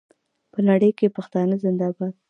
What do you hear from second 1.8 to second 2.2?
باد.